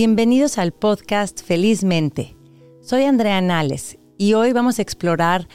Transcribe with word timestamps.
Bienvenidos 0.00 0.58
al 0.58 0.70
podcast 0.70 1.42
Felizmente. 1.42 2.36
Soy 2.82 3.02
Andrea 3.02 3.40
Nales 3.40 3.98
y 4.16 4.34
hoy 4.34 4.52
vamos 4.52 4.78
a 4.78 4.82
explorar 4.82 5.48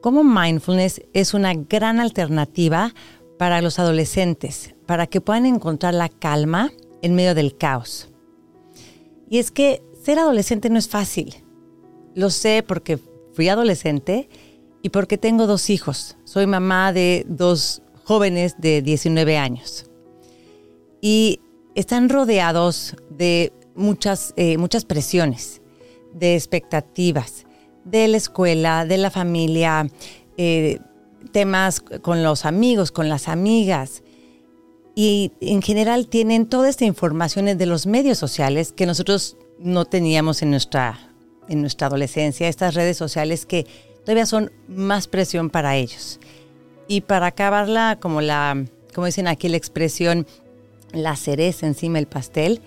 cómo 0.00 0.24
mindfulness 0.24 1.02
es 1.12 1.34
una 1.34 1.52
gran 1.52 2.00
alternativa 2.00 2.94
para 3.38 3.60
los 3.60 3.78
adolescentes, 3.78 4.74
para 4.86 5.06
que 5.06 5.20
puedan 5.20 5.44
encontrar 5.44 5.92
la 5.92 6.08
calma 6.08 6.72
en 7.02 7.14
medio 7.14 7.34
del 7.34 7.58
caos. 7.58 8.08
Y 9.28 9.36
es 9.36 9.50
que 9.50 9.82
ser 10.02 10.18
adolescente 10.18 10.70
no 10.70 10.78
es 10.78 10.88
fácil. 10.88 11.34
Lo 12.14 12.30
sé 12.30 12.64
porque 12.66 12.98
fui 13.34 13.50
adolescente 13.50 14.30
y 14.80 14.88
porque 14.88 15.18
tengo 15.18 15.46
dos 15.46 15.68
hijos. 15.68 16.16
Soy 16.24 16.46
mamá 16.46 16.94
de 16.94 17.26
dos 17.28 17.82
jóvenes 18.04 18.54
de 18.56 18.80
19 18.80 19.36
años. 19.36 19.90
Y 21.02 21.40
están 21.74 22.08
rodeados 22.08 22.96
de 23.10 23.52
muchas, 23.74 24.32
eh, 24.36 24.56
muchas 24.58 24.84
presiones, 24.84 25.60
de 26.12 26.34
expectativas, 26.34 27.46
de 27.84 28.08
la 28.08 28.16
escuela, 28.16 28.84
de 28.84 28.98
la 28.98 29.10
familia, 29.10 29.88
eh, 30.36 30.80
temas 31.32 31.80
con 31.80 32.22
los 32.22 32.44
amigos, 32.44 32.92
con 32.92 33.08
las 33.08 33.28
amigas. 33.28 34.02
Y 34.94 35.32
en 35.40 35.62
general 35.62 36.08
tienen 36.08 36.46
toda 36.46 36.68
esta 36.68 36.84
información 36.84 37.46
de 37.46 37.66
los 37.66 37.86
medios 37.86 38.18
sociales 38.18 38.72
que 38.72 38.86
nosotros 38.86 39.36
no 39.58 39.84
teníamos 39.84 40.42
en 40.42 40.50
nuestra, 40.50 40.98
en 41.48 41.60
nuestra 41.60 41.86
adolescencia, 41.86 42.48
estas 42.48 42.74
redes 42.74 42.96
sociales 42.96 43.46
que 43.46 43.66
todavía 44.04 44.26
son 44.26 44.50
más 44.68 45.06
presión 45.06 45.50
para 45.50 45.76
ellos. 45.76 46.18
Y 46.88 47.02
para 47.02 47.26
acabarla, 47.26 47.98
como 48.00 48.20
la, 48.20 48.64
como 48.94 49.06
dicen 49.06 49.28
aquí 49.28 49.48
la 49.48 49.56
expresión, 49.56 50.26
la 50.92 51.14
cereza 51.16 51.66
encima 51.66 51.98
del 51.98 52.08
pastel, 52.08 52.60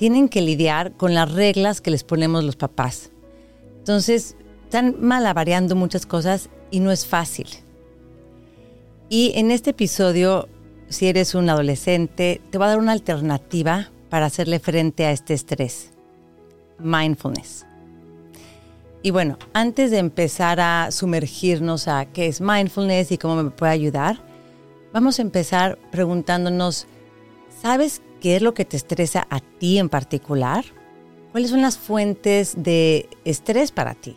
tienen 0.00 0.30
que 0.30 0.40
lidiar 0.40 0.92
con 0.92 1.12
las 1.12 1.30
reglas 1.30 1.82
que 1.82 1.90
les 1.90 2.04
ponemos 2.04 2.42
los 2.42 2.56
papás. 2.56 3.10
Entonces, 3.80 4.34
están 4.64 4.96
malavariando 4.98 5.76
muchas 5.76 6.06
cosas 6.06 6.48
y 6.70 6.80
no 6.80 6.90
es 6.90 7.06
fácil. 7.06 7.48
Y 9.10 9.32
en 9.34 9.50
este 9.50 9.72
episodio, 9.72 10.48
si 10.88 11.08
eres 11.08 11.34
un 11.34 11.50
adolescente, 11.50 12.40
te 12.50 12.56
voy 12.56 12.64
a 12.64 12.70
dar 12.70 12.78
una 12.78 12.92
alternativa 12.92 13.90
para 14.08 14.24
hacerle 14.24 14.58
frente 14.58 15.04
a 15.04 15.12
este 15.12 15.34
estrés. 15.34 15.90
Mindfulness. 16.78 17.66
Y 19.02 19.10
bueno, 19.10 19.36
antes 19.52 19.90
de 19.90 19.98
empezar 19.98 20.60
a 20.60 20.92
sumergirnos 20.92 21.88
a 21.88 22.06
qué 22.06 22.26
es 22.26 22.40
mindfulness 22.40 23.12
y 23.12 23.18
cómo 23.18 23.42
me 23.42 23.50
puede 23.50 23.72
ayudar, 23.72 24.24
vamos 24.94 25.18
a 25.18 25.22
empezar 25.22 25.78
preguntándonos, 25.92 26.86
¿sabes 27.60 28.00
qué 28.20 28.36
es 28.36 28.42
lo 28.42 28.54
que 28.54 28.64
te 28.64 28.76
estresa 28.76 29.26
a 29.30 29.40
ti 29.40 29.78
en 29.78 29.88
particular? 29.88 30.64
¿Cuáles 31.32 31.50
son 31.50 31.62
las 31.62 31.78
fuentes 31.78 32.54
de 32.56 33.08
estrés 33.24 33.72
para 33.72 33.94
ti? 33.94 34.16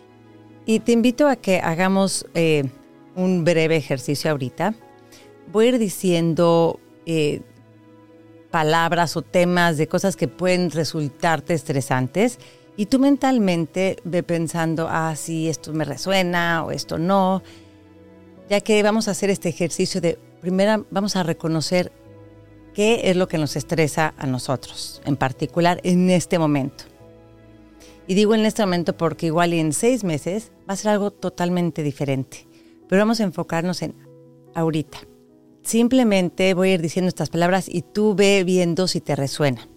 Y 0.65 0.79
te 0.79 0.91
invito 0.91 1.27
a 1.27 1.35
que 1.35 1.59
hagamos 1.59 2.25
eh, 2.33 2.65
un 3.15 3.43
breve 3.43 3.75
ejercicio 3.75 4.31
ahorita. 4.31 4.75
Voy 5.51 5.65
a 5.65 5.69
ir 5.69 5.79
diciendo 5.79 6.79
eh, 7.05 7.41
palabras 8.49 9.17
o 9.17 9.21
temas 9.21 9.77
de 9.77 9.87
cosas 9.87 10.15
que 10.15 10.27
pueden 10.27 10.71
resultarte 10.71 11.53
estresantes 11.53 12.39
y 12.75 12.87
tú 12.87 12.99
mentalmente 12.99 13.97
ve 14.03 14.23
pensando, 14.23 14.87
ah, 14.89 15.15
sí, 15.15 15.49
esto 15.49 15.73
me 15.73 15.85
resuena 15.85 16.63
o 16.63 16.71
esto 16.71 16.97
no, 16.97 17.43
ya 18.49 18.61
que 18.61 18.81
vamos 18.81 19.07
a 19.07 19.11
hacer 19.11 19.29
este 19.29 19.49
ejercicio 19.49 20.01
de, 20.01 20.17
primero 20.41 20.85
vamos 20.89 21.15
a 21.15 21.23
reconocer 21.23 21.91
qué 22.73 23.01
es 23.09 23.15
lo 23.15 23.27
que 23.27 23.37
nos 23.37 23.55
estresa 23.55 24.13
a 24.17 24.27
nosotros, 24.27 25.01
en 25.05 25.15
particular 25.15 25.79
en 25.83 26.09
este 26.09 26.39
momento. 26.39 26.85
Y 28.07 28.15
digo 28.15 28.35
en 28.35 28.45
este 28.45 28.63
momento 28.63 28.97
porque 28.97 29.27
igual 29.27 29.53
en 29.53 29.73
seis 29.73 30.03
meses 30.03 30.51
va 30.69 30.73
a 30.73 30.77
ser 30.77 30.91
algo 30.91 31.11
totalmente 31.11 31.83
diferente. 31.83 32.47
Pero 32.89 33.01
vamos 33.01 33.19
a 33.19 33.23
enfocarnos 33.23 33.81
en 33.81 33.95
ahorita. 34.53 34.99
Simplemente 35.61 36.53
voy 36.53 36.69
a 36.69 36.73
ir 36.73 36.81
diciendo 36.81 37.07
estas 37.07 37.29
palabras 37.29 37.69
y 37.69 37.81
tú 37.81 38.15
ve 38.15 38.43
viendo 38.43 38.87
si 38.87 38.99
te 38.99 39.15
resuena. 39.15 39.67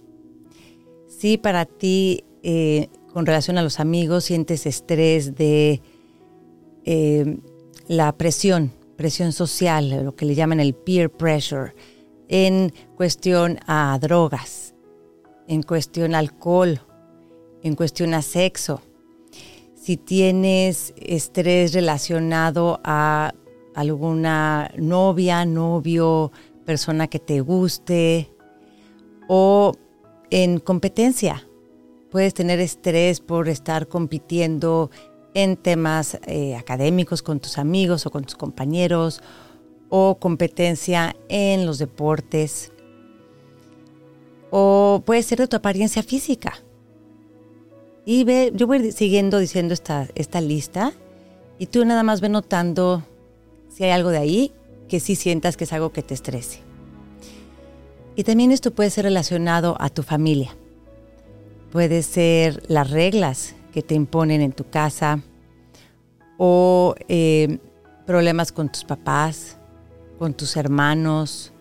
Si 1.06 1.38
para 1.38 1.64
ti, 1.64 2.24
eh, 2.42 2.88
con 3.12 3.24
relación 3.24 3.58
a 3.58 3.62
los 3.62 3.78
amigos, 3.78 4.24
sientes 4.24 4.66
estrés 4.66 5.36
de 5.36 5.80
eh, 6.84 7.38
la 7.86 8.12
presión, 8.12 8.72
presión 8.96 9.32
social, 9.32 10.04
lo 10.04 10.16
que 10.16 10.26
le 10.26 10.34
llaman 10.34 10.58
el 10.58 10.74
peer 10.74 11.08
pressure, 11.10 11.72
en 12.28 12.72
cuestión 12.96 13.58
a 13.66 13.98
drogas, 14.00 14.74
en 15.48 15.62
cuestión 15.62 16.14
a 16.14 16.18
alcohol, 16.18 16.80
en 17.62 17.74
cuestión 17.74 18.14
a 18.14 18.22
sexo, 18.22 18.82
si 19.74 19.96
tienes 19.96 20.94
estrés 20.96 21.72
relacionado 21.72 22.80
a 22.84 23.32
alguna 23.74 24.70
novia, 24.76 25.44
novio, 25.44 26.32
persona 26.64 27.06
que 27.06 27.18
te 27.18 27.40
guste 27.40 28.32
o 29.28 29.72
en 30.30 30.58
competencia. 30.58 31.46
Puedes 32.10 32.34
tener 32.34 32.58
estrés 32.58 33.20
por 33.20 33.48
estar 33.48 33.86
compitiendo 33.86 34.90
en 35.34 35.56
temas 35.56 36.18
eh, 36.26 36.56
académicos 36.56 37.22
con 37.22 37.40
tus 37.40 37.58
amigos 37.58 38.06
o 38.06 38.10
con 38.10 38.24
tus 38.24 38.36
compañeros 38.36 39.22
o 39.88 40.18
competencia 40.18 41.14
en 41.28 41.66
los 41.66 41.78
deportes 41.78 42.72
o 44.50 45.02
puede 45.04 45.22
ser 45.22 45.38
de 45.38 45.48
tu 45.48 45.56
apariencia 45.56 46.02
física. 46.02 46.54
Y 48.04 48.24
ve, 48.24 48.52
yo 48.54 48.66
voy 48.66 48.92
siguiendo 48.92 49.38
diciendo 49.38 49.74
esta, 49.74 50.08
esta 50.14 50.40
lista 50.40 50.92
y 51.58 51.66
tú 51.66 51.84
nada 51.84 52.02
más 52.02 52.20
ve 52.20 52.28
notando 52.28 53.02
si 53.68 53.84
hay 53.84 53.90
algo 53.90 54.10
de 54.10 54.18
ahí 54.18 54.52
que 54.88 55.00
sí 55.00 55.16
sientas 55.16 55.56
que 55.56 55.64
es 55.64 55.72
algo 55.72 55.92
que 55.92 56.02
te 56.02 56.14
estrese. 56.14 56.60
Y 58.14 58.24
también 58.24 58.52
esto 58.52 58.70
puede 58.70 58.90
ser 58.90 59.04
relacionado 59.04 59.76
a 59.80 59.90
tu 59.90 60.02
familia. 60.02 60.56
Puede 61.72 62.02
ser 62.02 62.62
las 62.68 62.90
reglas 62.90 63.54
que 63.72 63.82
te 63.82 63.94
imponen 63.94 64.40
en 64.40 64.52
tu 64.52 64.70
casa 64.70 65.20
o 66.38 66.94
eh, 67.08 67.58
problemas 68.06 68.52
con 68.52 68.70
tus 68.70 68.84
papás, 68.84 69.58
con 70.18 70.34
tus 70.34 70.56
hermanos. 70.56 71.52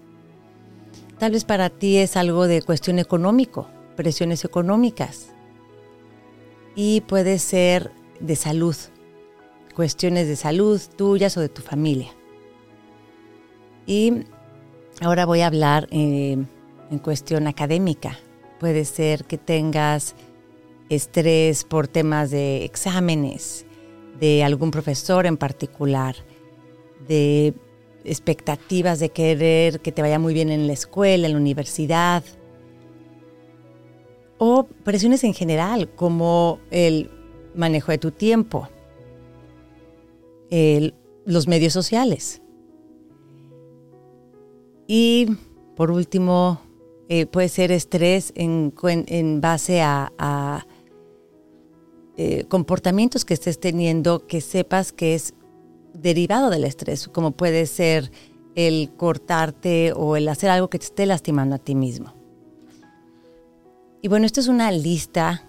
Tal 1.19 1.31
vez 1.31 1.45
para 1.45 1.69
ti 1.69 1.97
es 1.97 2.17
algo 2.17 2.47
de 2.47 2.61
cuestión 2.61 2.99
económico, 2.99 3.67
presiones 3.95 4.43
económicas 4.43 5.35
y 6.75 7.01
puede 7.01 7.39
ser 7.39 7.91
de 8.19 8.35
salud, 8.35 8.75
cuestiones 9.73 10.27
de 10.27 10.35
salud 10.35 10.81
tuyas 10.97 11.38
o 11.38 11.41
de 11.41 11.49
tu 11.49 11.61
familia. 11.61 12.11
Y 13.85 14.25
ahora 15.01 15.25
voy 15.25 15.41
a 15.41 15.47
hablar 15.47 15.87
eh, 15.91 16.37
en 16.91 16.99
cuestión 16.99 17.47
académica. 17.47 18.19
Puede 18.59 18.85
ser 18.85 19.25
que 19.25 19.37
tengas 19.37 20.16
estrés 20.89 21.63
por 21.63 21.87
temas 21.87 22.29
de 22.29 22.66
exámenes, 22.66 23.66
de 24.19 24.43
algún 24.43 24.72
profesor 24.72 25.25
en 25.25 25.37
particular, 25.37 26.16
de 27.07 27.53
expectativas 28.05 28.99
de 28.99 29.09
querer 29.09 29.81
que 29.81 29.91
te 29.91 30.01
vaya 30.01 30.19
muy 30.19 30.33
bien 30.33 30.49
en 30.49 30.67
la 30.67 30.73
escuela, 30.73 31.27
en 31.27 31.33
la 31.33 31.39
universidad, 31.39 32.23
o 34.38 34.63
presiones 34.83 35.23
en 35.23 35.33
general, 35.33 35.90
como 35.96 36.59
el 36.72 37.09
manejo 37.55 37.91
de 37.91 37.97
tu 37.97 38.11
tiempo, 38.11 38.69
los 41.25 41.47
medios 41.47 41.73
sociales. 41.73 42.41
Y 44.87 45.28
por 45.75 45.91
último, 45.91 46.61
eh, 47.09 47.25
puede 47.25 47.49
ser 47.49 47.72
estrés 47.72 48.31
en, 48.35 48.72
base 49.41 49.81
a, 49.81 50.66
eh, 52.17 52.46
comportamientos 52.47 53.25
que 53.25 53.34
estés 53.34 53.59
teniendo 53.59 54.25
que 54.25 54.40
sepas 54.41 54.93
que 54.93 55.16
es 55.16 55.34
derivado 56.02 56.50
del 56.50 56.64
estrés, 56.64 57.08
como 57.08 57.32
puede 57.32 57.66
ser 57.66 58.12
el 58.56 58.92
cortarte 58.96 59.94
o 59.94 60.16
el 60.16 60.28
hacer 60.30 60.50
algo 60.50 60.70
que 60.70 60.80
te 60.80 60.86
esté 60.86 61.06
lastimando 61.06 61.56
a 61.56 61.59
ti 61.59 61.76
mismo. 61.76 62.14
Y 64.02 64.08
bueno, 64.08 64.26
esto 64.26 64.40
es 64.40 64.47
una 64.47 64.72
lista 64.72 65.44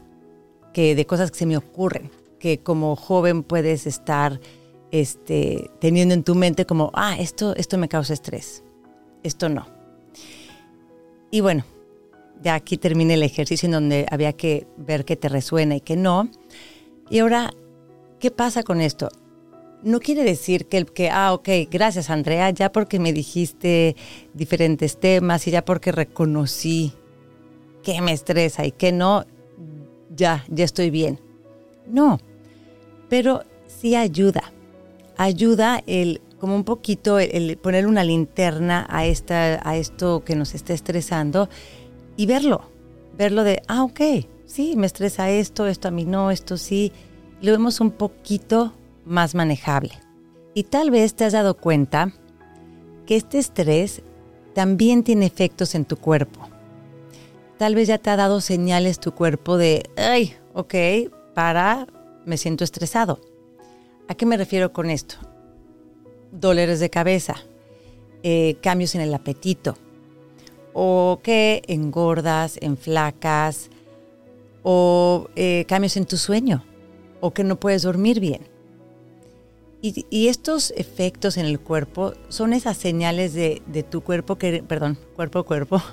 que, 0.73 0.95
de 0.95 1.07
cosas 1.07 1.31
que 1.31 1.39
se 1.39 1.47
me 1.47 1.57
ocurren, 1.57 2.11
que 2.39 2.59
como 2.59 2.97
joven 2.97 3.43
puedes 3.43 3.87
estar 3.87 4.41
este, 4.91 5.71
teniendo 5.81 6.15
en 6.15 6.25
tu 6.25 6.35
mente 6.35 6.67
como, 6.67 6.91
ah, 6.95 7.17
esto, 7.19 7.55
esto 7.57 7.79
me 7.79 7.89
causa 7.89 8.15
estrés, 8.15 8.65
esto 9.23 9.49
no. 9.49 9.67
Y 11.31 11.41
bueno, 11.41 11.65
ya 12.43 12.55
aquí 12.55 12.77
termina 12.77 13.15
el 13.15 13.23
ejercicio 13.23 13.67
en 13.67 13.73
donde 13.73 14.07
había 14.11 14.33
que 14.33 14.67
ver 14.77 15.05
qué 15.05 15.17
te 15.17 15.29
resuena 15.29 15.77
y 15.77 15.81
qué 15.81 15.97
no. 15.97 16.29
Y 17.11 17.19
ahora, 17.19 17.53
¿qué 18.19 18.31
pasa 18.31 18.63
con 18.63 18.81
esto? 18.81 19.09
No 19.87 20.01
quiere 20.01 20.25
decir 20.25 20.67
que, 20.67 20.79
el, 20.79 20.87
que, 20.87 21.11
ah, 21.11 21.33
ok, 21.33 21.49
gracias 21.71 22.11
Andrea, 22.11 22.51
ya 22.51 22.73
porque 22.73 22.99
me 22.99 23.13
dijiste 23.13 23.95
diferentes 24.35 24.99
temas 24.99 25.47
y 25.47 25.53
ya 25.53 25.65
porque 25.65 25.93
reconocí 25.93 26.93
qué 27.85 28.01
me 28.01 28.11
estresa 28.11 28.67
y 28.67 28.73
qué 28.73 28.91
no, 28.91 29.27
ya, 30.11 30.45
ya 30.49 30.65
estoy 30.65 30.91
bien. 30.91 31.21
No, 31.87 32.19
pero 33.09 33.45
sí 33.69 33.95
ayuda. 33.95 34.53
Ayuda 35.17 35.81
el 35.87 36.21
como 36.41 36.57
un 36.57 36.65
poquito 36.65 37.21
el, 37.21 37.57
poner 37.57 37.87
una 37.87 38.03
linterna 38.03 38.89
a, 38.91 39.07
esta, 39.07 39.61
a 39.63 39.77
esto 39.77 40.25
que 40.25 40.35
nos 40.35 40.57
está 40.57 40.75
estresando 40.75 41.49
y 42.17 42.27
verlo. 42.27 42.73
Verlo 43.17 43.45
de, 43.45 43.63
ah, 43.69 43.85
ok, 43.85 44.01
sí, 44.47 44.75
me 44.75 44.87
estresa 44.87 45.31
esto, 45.31 45.69
esto 45.69 45.87
a 45.87 45.93
mí 45.93 46.05
no, 46.05 46.33
esto 46.33 46.57
sí. 46.57 46.91
Lo 47.41 47.53
vemos 47.53 47.79
un 47.79 47.93
poquito 47.93 48.73
más 49.07 49.35
manejable. 49.35 49.93
Y 50.55 50.65
tal 50.65 50.91
vez 50.91 51.15
te 51.15 51.25
has 51.25 51.33
dado 51.33 51.57
cuenta 51.57 52.13
que 53.07 53.17
este 53.17 53.39
estrés 53.39 54.03
también 54.55 55.05
tiene 55.05 55.27
efectos 55.27 55.75
en 55.75 55.85
tu 55.85 55.97
cuerpo. 55.97 56.49
Tal 57.59 57.75
vez 57.75 57.89
ya 57.89 57.99
te 57.99 58.11
ha 58.11 58.17
dado 58.17 58.41
señales 58.41 58.99
tu 59.01 59.13
cuerpo 59.13 59.57
de, 59.57 59.89
ay, 59.97 60.35
ok, 60.53 60.75
para, 61.35 61.87
me 62.27 62.37
siento 62.37 62.65
estresado. 62.65 63.21
¿A 64.09 64.15
qué 64.15 64.27
me 64.27 64.37
refiero 64.37 64.73
con 64.73 64.91
esto? 64.91 65.17
Dolores 66.33 66.81
de 66.81 66.91
cabeza, 66.91 67.37
eh, 68.23 68.57
cambios 68.61 68.95
en 68.95 69.01
el 69.01 69.15
apetito, 69.15 69.77
o 70.73 71.21
que 71.23 71.63
engordas, 71.67 72.59
enflacas, 72.61 73.71
o 74.63 75.29
eh, 75.37 75.65
cambios 75.69 75.97
en 75.97 76.07
tu 76.07 76.17
sueño, 76.17 76.65
o 77.21 77.33
que 77.33 77.45
no 77.45 77.59
puedes 77.59 77.83
dormir 77.83 78.21
bien. 78.21 78.56
Y, 80.11 80.29
estos 80.29 80.73
efectos 80.77 81.37
en 81.37 81.47
el 81.47 81.61
cuerpo 81.61 82.15
son 82.29 82.53
esas 82.53 82.77
señales 82.77 83.35
de, 83.35 83.63
de 83.67 83.83
tu 83.83 84.01
cuerpo, 84.01 84.37
que, 84.37 84.63
perdón, 84.63 84.99
cuerpo 85.15 85.45
cuerpo. 85.45 85.83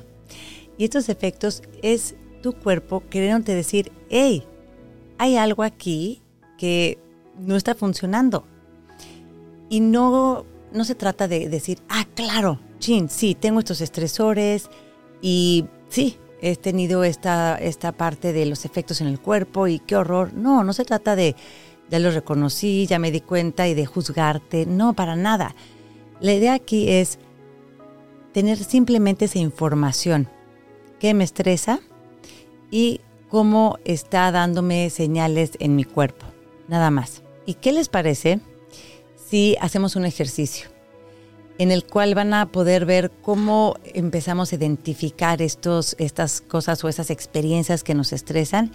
Y 0.75 0.85
estos 0.85 1.07
efectos 1.07 1.61
es 1.83 2.15
tu 2.41 2.53
cuerpo 2.53 3.03
queriéndote 3.07 3.53
decir, 3.53 3.91
hey, 4.09 4.43
hay 5.19 5.37
algo 5.37 5.61
aquí 5.61 6.23
que 6.57 6.97
no 7.37 7.55
está 7.55 7.75
funcionando. 7.75 8.47
Y 9.69 9.81
no, 9.81 10.43
no 10.71 10.83
se 10.83 10.95
trata 10.95 11.27
de 11.27 11.47
decir, 11.47 11.79
ah, 11.89 12.05
claro, 12.15 12.59
chin, 12.79 13.07
sí, 13.09 13.35
tengo 13.35 13.59
estos 13.59 13.81
estresores 13.81 14.69
y 15.21 15.65
sí, 15.89 16.17
he 16.41 16.55
tenido 16.55 17.03
esta, 17.03 17.55
esta 17.55 17.93
parte 17.93 18.33
de 18.33 18.45
los 18.45 18.65
efectos 18.65 18.99
en 18.99 19.07
el 19.07 19.19
cuerpo 19.19 19.67
y 19.67 19.79
qué 19.79 19.95
horror. 19.95 20.33
No, 20.33 20.63
no 20.63 20.73
se 20.73 20.83
trata 20.83 21.15
de, 21.15 21.35
ya 21.93 21.99
lo 21.99 22.09
reconocí, 22.09 22.87
ya 22.87 22.97
me 22.97 23.11
di 23.11 23.21
cuenta 23.21 23.67
y 23.67 23.75
de 23.75 23.85
juzgarte. 23.85 24.65
No, 24.65 24.93
para 24.93 25.15
nada. 25.15 25.53
La 26.21 26.33
idea 26.33 26.55
aquí 26.55 26.89
es 26.89 27.19
tener 28.31 28.57
simplemente 28.57 29.25
esa 29.25 29.37
información 29.37 30.27
que 30.99 31.13
me 31.13 31.23
estresa 31.23 31.81
y 32.71 32.99
cómo 33.29 33.77
está 33.85 34.31
dándome 34.31 34.89
señales 34.89 35.51
en 35.59 35.75
mi 35.75 35.83
cuerpo. 35.83 36.25
Nada 36.67 36.89
más. 36.89 37.21
¿Y 37.45 37.53
qué 37.53 37.71
les 37.71 37.89
parece 37.89 38.39
si 39.29 39.55
hacemos 39.61 39.95
un 39.95 40.05
ejercicio 40.05 40.69
en 41.59 41.71
el 41.71 41.85
cual 41.85 42.15
van 42.15 42.33
a 42.33 42.51
poder 42.51 42.87
ver 42.87 43.11
cómo 43.21 43.75
empezamos 43.83 44.51
a 44.51 44.55
identificar 44.55 45.43
estos, 45.43 45.95
estas 45.99 46.41
cosas 46.41 46.83
o 46.83 46.89
esas 46.89 47.11
experiencias 47.11 47.83
que 47.83 47.93
nos 47.93 48.13
estresan 48.13 48.71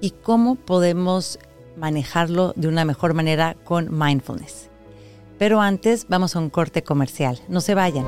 y 0.00 0.12
cómo 0.12 0.54
podemos 0.54 1.40
manejarlo 1.76 2.52
de 2.56 2.68
una 2.68 2.84
mejor 2.84 3.14
manera 3.14 3.56
con 3.64 3.96
mindfulness? 3.96 4.70
Pero 5.38 5.60
antes 5.60 6.06
vamos 6.08 6.36
a 6.36 6.38
un 6.38 6.50
corte 6.50 6.82
comercial. 6.82 7.40
No 7.48 7.60
se 7.60 7.74
vayan. 7.74 8.04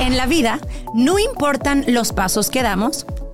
En 0.00 0.16
la 0.16 0.26
vida 0.26 0.58
no 0.94 1.18
importan 1.18 1.84
los 1.86 2.12
pasos 2.12 2.50
que 2.50 2.62
damos, 2.62 3.06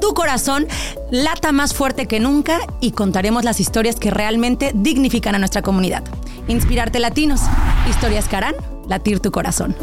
tu 0.00 0.14
corazón 0.14 0.66
lata 1.10 1.52
más 1.52 1.74
fuerte 1.74 2.06
que 2.06 2.18
nunca 2.18 2.60
y 2.80 2.92
contaremos 2.92 3.44
las 3.44 3.60
historias 3.60 3.96
que 3.96 4.10
realmente 4.10 4.72
dignifican 4.74 5.34
a 5.34 5.38
nuestra 5.38 5.62
comunidad. 5.62 6.02
Inspirarte 6.48 6.98
Latinos, 6.98 7.42
historias 7.88 8.26
que 8.26 8.36
harán 8.36 8.54
latir 8.88 9.20
tu 9.20 9.30
corazón. 9.30 9.76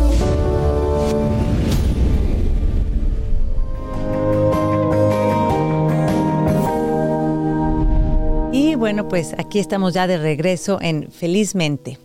Y 8.51 8.75
bueno, 8.75 9.07
pues 9.07 9.33
aquí 9.37 9.59
estamos 9.59 9.93
ya 9.93 10.07
de 10.07 10.17
regreso 10.17 10.79
en 10.81 11.11
Felizmente. 11.11 11.99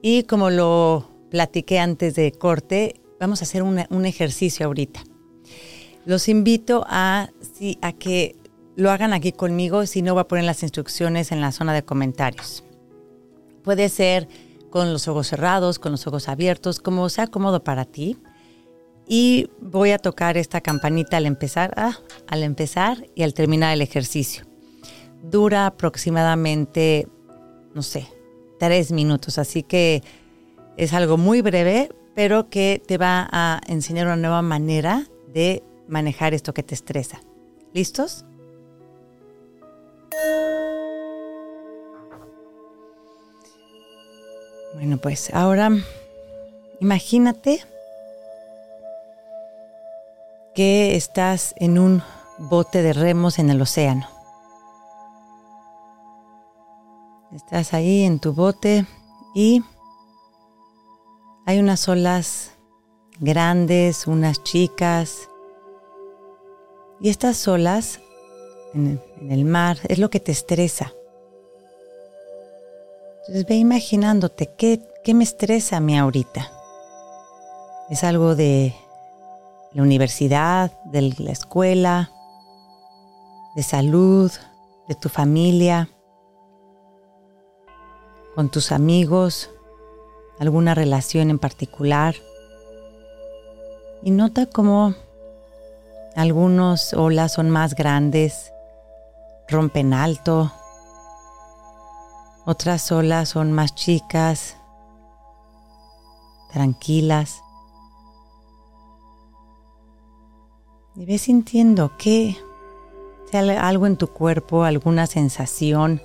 Y 0.00 0.22
como 0.24 0.50
lo 0.50 1.10
platiqué 1.30 1.80
antes 1.80 2.14
de 2.14 2.32
corte, 2.32 3.00
vamos 3.18 3.42
a 3.42 3.44
hacer 3.44 3.62
un 3.62 4.04
ejercicio 4.06 4.66
ahorita. 4.66 5.02
Los 6.06 6.28
invito 6.28 6.84
a, 6.86 7.30
que 7.98 8.36
lo 8.76 8.90
hagan 8.90 9.12
aquí 9.12 9.32
conmigo, 9.32 9.86
si 9.86 10.02
no 10.02 10.14
voy 10.14 10.20
a 10.20 10.28
poner 10.28 10.44
las 10.44 10.62
instrucciones 10.62 11.32
en 11.32 11.40
la 11.40 11.52
zona 11.52 11.72
de 11.72 11.82
comentarios. 11.82 12.62
Puede 13.62 13.88
ser 13.88 14.28
con 14.68 14.92
los 14.92 15.08
ojos 15.08 15.28
cerrados, 15.28 15.78
con 15.78 15.92
los 15.92 16.06
ojos 16.06 16.28
abiertos, 16.28 16.80
como 16.80 17.08
sea 17.08 17.26
cómodo 17.26 17.64
para 17.64 17.84
ti. 17.84 18.18
Y 19.06 19.48
voy 19.60 19.92
a 19.92 19.98
tocar 19.98 20.36
esta 20.36 20.60
campanita 20.60 21.16
al 21.16 21.26
empezar, 21.26 21.72
ah, 21.76 21.98
al 22.26 22.42
empezar 22.42 23.06
y 23.14 23.22
al 23.22 23.32
terminar 23.32 23.72
el 23.72 23.82
ejercicio. 23.82 24.44
Dura 25.22 25.66
aproximadamente, 25.66 27.08
no 27.74 27.82
sé, 27.82 28.06
tres 28.58 28.92
minutos, 28.92 29.38
así 29.38 29.62
que 29.62 30.02
es 30.76 30.92
algo 30.92 31.16
muy 31.16 31.40
breve, 31.40 31.90
pero 32.14 32.50
que 32.50 32.82
te 32.84 32.98
va 32.98 33.28
a 33.30 33.60
enseñar 33.68 34.06
una 34.06 34.16
nueva 34.16 34.42
manera 34.42 35.06
de 35.32 35.62
manejar 35.88 36.34
esto 36.34 36.54
que 36.54 36.62
te 36.62 36.74
estresa. 36.74 37.20
¿Listos? 37.72 38.24
Bueno, 44.74 44.98
pues 44.98 45.32
ahora 45.32 45.70
imagínate 46.80 47.64
que 50.54 50.96
estás 50.96 51.54
en 51.56 51.78
un 51.78 52.02
bote 52.38 52.82
de 52.82 52.92
remos 52.92 53.38
en 53.38 53.50
el 53.50 53.60
océano. 53.62 54.08
Estás 57.32 57.74
ahí 57.74 58.02
en 58.04 58.20
tu 58.20 58.32
bote 58.32 58.86
y 59.34 59.62
hay 61.46 61.58
unas 61.58 61.88
olas 61.88 62.52
grandes, 63.18 64.06
unas 64.06 64.42
chicas, 64.44 65.28
y 67.00 67.10
estas 67.10 67.46
olas 67.48 68.00
en 68.74 69.00
el, 69.30 69.44
mar 69.44 69.78
es 69.88 69.98
lo 69.98 70.10
que 70.10 70.20
te 70.20 70.32
estresa. 70.32 70.92
Entonces 73.20 73.46
ve 73.46 73.56
imaginándote 73.56 74.50
qué, 74.56 74.80
qué 75.02 75.14
me 75.14 75.24
estresa 75.24 75.76
a 75.76 75.80
mí 75.80 75.96
ahorita. 75.96 76.50
Es 77.90 78.04
algo 78.04 78.34
de 78.34 78.74
la 79.72 79.82
universidad, 79.82 80.72
de 80.84 81.14
la 81.18 81.32
escuela, 81.32 82.10
de 83.54 83.62
salud, 83.62 84.30
de 84.88 84.94
tu 84.94 85.08
familia, 85.08 85.88
con 88.34 88.50
tus 88.50 88.72
amigos, 88.72 89.50
alguna 90.38 90.74
relación 90.74 91.30
en 91.30 91.38
particular. 91.38 92.16
Y 94.02 94.10
nota 94.10 94.46
cómo 94.46 94.94
algunos 96.16 96.94
olas 96.94 97.32
son 97.32 97.50
más 97.50 97.74
grandes, 97.74 98.52
rompen 99.48 99.92
alto. 99.92 100.52
Otras 102.46 102.92
olas 102.92 103.30
son 103.30 103.52
más 103.52 103.74
chicas, 103.74 104.56
tranquilas. 106.52 107.42
Y 110.94 111.04
ves 111.04 111.22
sintiendo 111.22 111.96
que 111.96 112.36
sea 113.30 113.66
algo 113.66 113.86
en 113.88 113.96
tu 113.96 114.08
cuerpo, 114.08 114.62
alguna 114.62 115.08
sensación. 115.08 116.00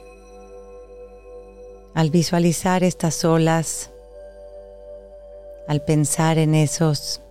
Al 1.94 2.10
visualizar 2.10 2.84
estas 2.84 3.24
olas, 3.25 3.92
al 5.68 5.84
pensar 5.84 6.39
en 6.39 6.56
esos 6.56 7.22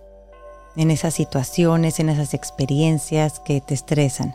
en 0.79 0.91
esas 0.91 1.13
situaciones, 1.13 1.99
en 1.99 2.07
esas 2.07 2.33
experiencias 2.33 3.41
que 3.41 3.59
te 3.59 3.73
estresan. 3.73 4.33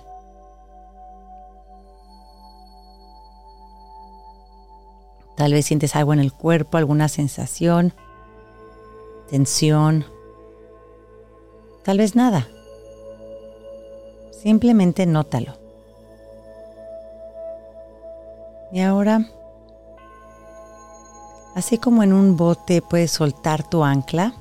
Tal 5.38 5.54
vez 5.54 5.64
sientes 5.64 5.96
algo 5.96 6.12
en 6.12 6.20
el 6.20 6.34
cuerpo, 6.34 6.76
alguna 6.76 7.08
sensación, 7.08 7.94
tensión. 9.30 10.04
Tal 11.82 11.96
vez 11.96 12.14
nada. 12.14 12.46
Simplemente 14.30 15.06
nótalo. 15.06 15.56
Y 18.70 18.82
ahora, 18.82 19.30
así 21.54 21.78
como 21.78 22.02
en 22.02 22.12
un 22.12 22.36
bote 22.36 22.82
puedes 22.82 23.12
soltar 23.12 23.66
tu 23.66 23.82
ancla, 23.82 24.34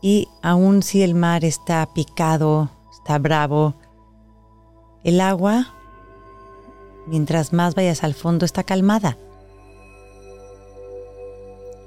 y 0.00 0.28
aun 0.42 0.82
si 0.82 1.02
el 1.02 1.14
mar 1.14 1.44
está 1.44 1.86
picado, 1.92 2.70
está 2.92 3.18
bravo, 3.18 3.74
el 5.04 5.20
agua, 5.20 5.74
mientras 7.06 7.52
más 7.52 7.74
vayas 7.74 8.04
al 8.04 8.14
fondo, 8.14 8.44
está 8.44 8.62
calmada. 8.62 9.16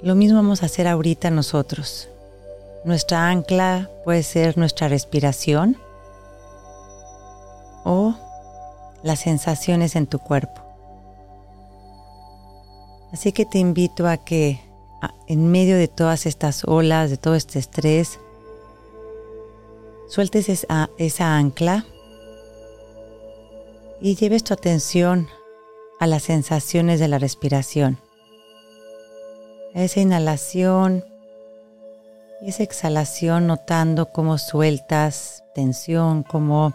Lo 0.02 0.14
mismo 0.14 0.38
vamos 0.38 0.62
a 0.62 0.66
hacer 0.66 0.88
ahorita 0.88 1.30
nosotros. 1.30 2.08
Nuestra 2.84 3.28
ancla 3.28 3.88
puede 4.04 4.24
ser 4.24 4.58
nuestra 4.58 4.88
respiración 4.88 5.76
o 7.84 8.14
las 9.02 9.20
sensaciones 9.20 9.94
en 9.94 10.06
tu 10.06 10.18
cuerpo. 10.18 10.60
Así 13.12 13.32
que 13.32 13.44
te 13.44 13.58
invito 13.58 14.08
a 14.08 14.16
que 14.16 14.60
en 15.26 15.50
medio 15.50 15.76
de 15.76 15.88
todas 15.88 16.26
estas 16.26 16.64
olas, 16.64 17.10
de 17.10 17.16
todo 17.16 17.34
este 17.34 17.58
estrés, 17.58 18.20
sueltes 20.08 20.48
esa, 20.48 21.36
ancla 21.36 21.86
y 24.00 24.14
lleves 24.16 24.44
tu 24.44 24.52
atención 24.52 25.28
a 26.00 26.06
las 26.06 26.24
sensaciones 26.24 27.00
de 27.00 27.08
la 27.08 27.18
respiración. 27.18 27.98
Esa 29.74 30.00
inhalación 30.00 31.04
y 32.42 32.50
esa 32.50 32.62
exhalación 32.62 33.46
notando 33.46 34.12
cómo 34.12 34.36
sueltas 34.36 35.44
tensión, 35.54 36.24
cómo 36.24 36.74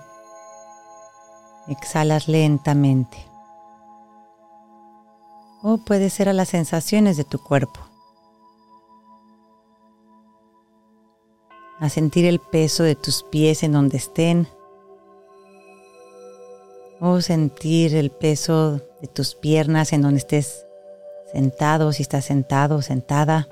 exhalas 1.68 2.28
lentamente. 2.28 3.18
O 5.62 5.78
puede 5.78 6.10
ser 6.10 6.30
a 6.30 6.34
las 6.34 6.50
sensaciones 6.50 7.18
de 7.18 7.24
tu 7.24 7.38
cuerpo. 7.40 7.87
A 11.80 11.90
sentir 11.90 12.26
el 12.26 12.40
peso 12.40 12.84
de 12.84 12.96
tus 12.96 13.24
pies 13.24 13.64
en 13.64 13.72
donde 13.72 13.98
estén 13.98 14.48
o 17.00 17.22
sentir 17.22 17.96
el 17.96 18.10
peso 18.10 18.82
de 19.02 19.08
tus 19.08 19.36
piernas 19.36 19.94
en 19.94 20.02
donde 20.02 20.18
estés 20.18 20.66
sentado, 21.32 21.92
si 21.94 22.02
estás 22.02 22.26
sentado 22.26 22.82
sentada. 22.82 23.48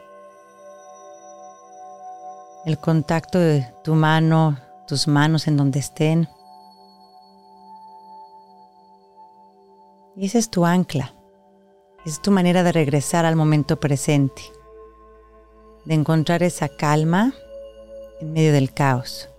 El 2.66 2.80
contacto 2.80 3.38
de 3.38 3.72
tu 3.84 3.94
mano, 3.94 4.58
tus 4.88 5.08
manos 5.08 5.48
en 5.48 5.58
donde 5.58 5.80
estén. 5.80 6.28
Y 10.16 10.26
es 10.26 10.50
tu 10.50 10.66
ancla. 10.66 11.14
Es 12.06 12.22
tu 12.22 12.32
manera 12.32 12.64
de 12.64 12.72
regresar 12.72 13.26
al 13.26 13.36
momento 13.36 13.80
presente. 13.80 14.42
De 15.86 15.94
encontrar 15.94 16.42
esa 16.42 16.70
calma 16.70 17.34
en 18.22 18.34
medio 18.34 18.54
del 18.54 18.74
caos. 18.74 19.30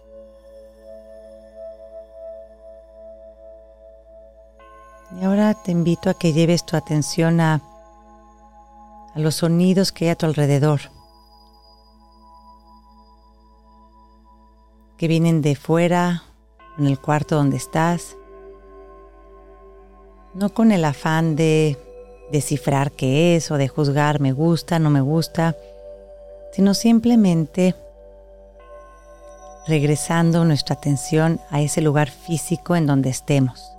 Y 5.20 5.24
ahora 5.24 5.54
te 5.54 5.72
invito 5.72 6.10
a 6.10 6.14
que 6.14 6.32
lleves 6.32 6.66
tu 6.66 6.76
atención 6.76 7.40
a, 7.40 7.62
a 9.14 9.18
los 9.18 9.36
sonidos 9.36 9.92
que 9.92 10.06
hay 10.06 10.10
a 10.10 10.16
tu 10.16 10.26
alrededor, 10.26 10.80
que 14.98 15.08
vienen 15.08 15.42
de 15.42 15.54
fuera, 15.54 16.24
en 16.78 16.86
el 16.86 16.98
cuarto 17.00 17.36
donde 17.36 17.56
estás, 17.56 18.16
no 20.34 20.50
con 20.50 20.72
el 20.72 20.84
afán 20.84 21.36
de 21.36 21.78
descifrar 22.30 22.92
qué 22.92 23.36
es 23.36 23.50
o 23.50 23.56
de 23.56 23.68
juzgar 23.68 24.20
me 24.20 24.32
gusta, 24.32 24.78
no 24.78 24.90
me 24.90 25.00
gusta, 25.00 25.56
sino 26.52 26.74
simplemente 26.74 27.74
regresando 29.66 30.44
nuestra 30.44 30.74
atención 30.74 31.40
a 31.50 31.60
ese 31.60 31.80
lugar 31.80 32.10
físico 32.10 32.76
en 32.76 32.86
donde 32.86 33.10
estemos. 33.10 33.72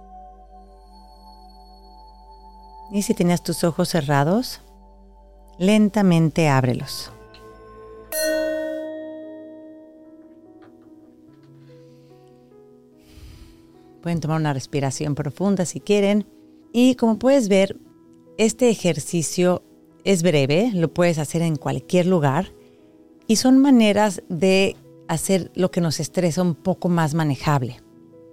Y 2.91 3.01
si 3.01 3.13
tenías 3.13 3.43
tus 3.43 3.63
ojos 3.63 3.89
cerrados, 3.89 4.61
lentamente 5.57 6.47
ábrelos. 6.47 7.11
Pueden 14.01 14.21
tomar 14.21 14.39
una 14.39 14.53
respiración 14.53 15.15
profunda 15.15 15.65
si 15.65 15.81
quieren. 15.81 16.25
Y 16.71 16.95
como 16.95 17.19
puedes 17.19 17.49
ver, 17.49 17.77
este 18.37 18.69
ejercicio 18.69 19.63
es 20.05 20.23
breve, 20.23 20.71
lo 20.73 20.93
puedes 20.93 21.17
hacer 21.17 21.41
en 21.41 21.57
cualquier 21.57 22.05
lugar 22.05 22.53
y 23.27 23.35
son 23.35 23.57
maneras 23.57 24.23
de 24.29 24.77
hacer 25.07 25.51
lo 25.55 25.71
que 25.71 25.81
nos 25.81 25.99
estresa 25.99 26.41
un 26.41 26.55
poco 26.55 26.89
más 26.89 27.13
manejable. 27.13 27.81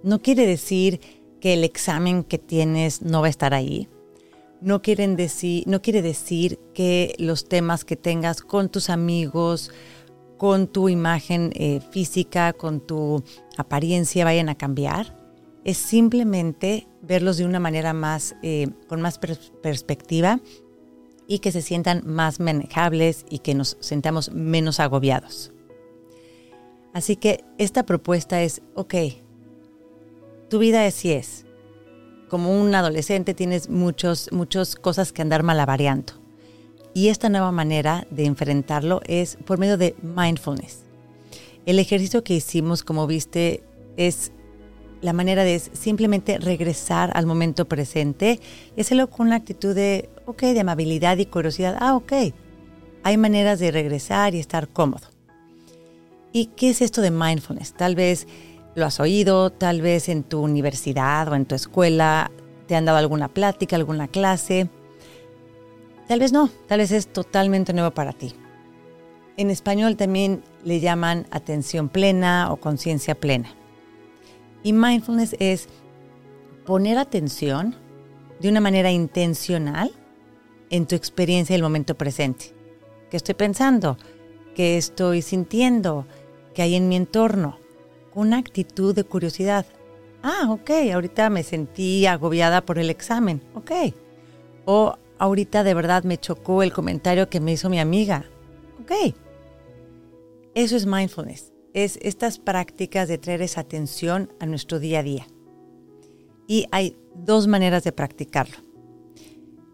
No 0.03 0.21
quiere 0.21 0.45
decir 0.45 0.99
que 1.39 1.53
el 1.53 1.63
examen 1.63 2.23
que 2.23 2.37
tienes 2.37 3.01
no 3.01 3.21
va 3.21 3.27
a 3.27 3.29
estar 3.29 3.53
ahí 3.53 3.87
no, 4.65 4.81
quieren 4.81 5.15
decir, 5.15 5.63
no 5.67 5.81
quiere 5.81 6.01
decir 6.01 6.59
que 6.73 7.15
los 7.19 7.47
temas 7.47 7.85
que 7.85 7.95
tengas 7.95 8.41
con 8.41 8.69
tus 8.69 8.89
amigos, 8.89 9.71
con 10.37 10.67
tu 10.67 10.89
imagen 10.89 11.51
eh, 11.53 11.81
física, 11.91 12.51
con 12.51 12.79
tu 12.79 13.23
apariencia 13.57 14.25
vayan 14.25 14.49
a 14.49 14.55
cambiar. 14.55 15.17
Es 15.63 15.77
simplemente 15.77 16.87
verlos 17.01 17.37
de 17.37 17.45
una 17.45 17.59
manera 17.59 17.93
más, 17.93 18.35
eh, 18.41 18.67
con 18.87 19.01
más 19.01 19.19
perspectiva 19.19 20.39
y 21.27 21.39
que 21.39 21.51
se 21.51 21.61
sientan 21.61 22.03
más 22.05 22.39
manejables 22.39 23.25
y 23.29 23.39
que 23.39 23.55
nos 23.55 23.77
sentamos 23.79 24.31
menos 24.31 24.79
agobiados. 24.79 25.51
Así 26.95 27.17
que 27.17 27.43
esta 27.57 27.85
propuesta 27.85 28.41
es, 28.41 28.61
ok, 28.73 28.95
tu 30.49 30.59
vida 30.59 30.85
así 30.85 31.11
es, 31.11 31.45
como 32.29 32.57
un 32.57 32.73
adolescente 32.73 33.33
tienes 33.33 33.67
muchos, 33.69 34.31
muchas 34.31 34.77
cosas 34.77 35.11
que 35.11 35.21
andar 35.21 35.43
malavariando. 35.43 36.13
Y 36.93 37.09
esta 37.09 37.27
nueva 37.27 37.51
manera 37.51 38.07
de 38.11 38.23
enfrentarlo 38.23 39.01
es 39.07 39.35
por 39.45 39.57
medio 39.57 39.77
de 39.77 39.93
mindfulness. 40.03 40.85
El 41.65 41.79
ejercicio 41.79 42.23
que 42.23 42.35
hicimos, 42.35 42.81
como 42.81 43.07
viste, 43.07 43.61
es 43.97 44.31
la 45.01 45.11
manera 45.11 45.43
de 45.43 45.59
simplemente 45.59 46.37
regresar 46.37 47.11
al 47.13 47.25
momento 47.25 47.65
presente 47.65 48.39
y 48.77 48.79
hacerlo 48.79 49.09
con 49.09 49.27
una 49.27 49.35
actitud 49.35 49.75
de, 49.75 50.09
ok, 50.27 50.43
de 50.43 50.61
amabilidad 50.61 51.17
y 51.17 51.25
curiosidad. 51.25 51.75
Ah, 51.77 51.97
ok, 51.97 52.13
hay 53.03 53.17
maneras 53.17 53.59
de 53.59 53.71
regresar 53.71 54.33
y 54.33 54.39
estar 54.39 54.69
cómodo. 54.69 55.14
¿Y 56.35 56.47
qué 56.47 56.71
es 56.71 56.81
esto 56.81 56.99
de 56.99 57.11
mindfulness? 57.11 57.71
Tal 57.75 57.95
vez 57.95 58.27
lo 58.75 58.85
has 58.85 58.99
oído, 58.99 59.53
tal 59.53 59.81
vez 59.81 60.09
en 60.09 60.21
tu 60.23 60.41
universidad 60.41 61.29
o 61.29 61.35
en 61.35 61.45
tu 61.45 61.55
escuela 61.55 62.29
te 62.67 62.75
han 62.75 62.83
dado 62.83 62.97
alguna 62.97 63.29
plática, 63.29 63.77
alguna 63.77 64.09
clase. 64.09 64.67
Tal 66.09 66.19
vez 66.19 66.33
no, 66.33 66.49
tal 66.67 66.79
vez 66.79 66.91
es 66.91 67.07
totalmente 67.07 67.71
nuevo 67.71 67.91
para 67.91 68.11
ti. 68.11 68.33
En 69.37 69.49
español 69.49 69.95
también 69.95 70.43
le 70.65 70.81
llaman 70.81 71.25
atención 71.31 71.87
plena 71.87 72.51
o 72.51 72.57
conciencia 72.57 73.15
plena. 73.15 73.55
Y 74.61 74.73
mindfulness 74.73 75.37
es 75.39 75.69
poner 76.65 76.97
atención 76.97 77.77
de 78.41 78.49
una 78.49 78.59
manera 78.59 78.91
intencional 78.91 79.89
en 80.69 80.85
tu 80.85 80.95
experiencia 80.95 81.53
del 81.53 81.63
momento 81.63 81.95
presente. 81.95 82.53
¿Qué 83.09 83.15
estoy 83.15 83.35
pensando? 83.35 83.97
¿Qué 84.53 84.75
estoy 84.75 85.21
sintiendo? 85.21 86.05
¿Qué 86.55 86.63
hay 86.63 86.73
en 86.73 86.89
mi 86.89 86.95
entorno? 86.95 87.59
una 88.15 88.37
actitud 88.37 88.95
de 88.95 89.03
curiosidad. 89.03 89.65
Ah, 90.23 90.47
ok, 90.49 90.71
ahorita 90.93 91.29
me 91.29 91.43
sentí 91.43 92.07
agobiada 92.07 92.65
por 92.65 92.79
el 92.79 92.89
examen, 92.89 93.41
ok. 93.53 93.71
O 94.65 94.95
ahorita 95.19 95.63
de 95.63 95.73
verdad 95.75 96.03
me 96.03 96.17
chocó 96.17 96.63
el 96.63 96.73
comentario 96.73 97.29
que 97.29 97.39
me 97.39 97.51
hizo 97.51 97.69
mi 97.69 97.79
amiga, 97.79 98.25
ok. 98.81 99.13
Eso 100.55 100.75
es 100.77 100.85
mindfulness, 100.87 101.53
es 101.73 101.99
estas 102.01 102.39
prácticas 102.39 103.07
de 103.07 103.17
traer 103.17 103.41
esa 103.41 103.61
atención 103.61 104.31
a 104.39 104.45
nuestro 104.45 104.79
día 104.79 104.99
a 104.99 105.03
día. 105.03 105.27
Y 106.47 106.67
hay 106.71 106.97
dos 107.13 107.47
maneras 107.47 107.83
de 107.83 107.91
practicarlo, 107.91 108.57